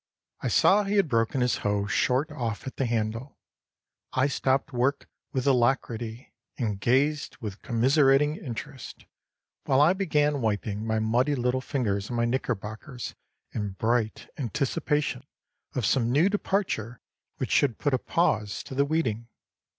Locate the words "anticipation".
14.39-15.23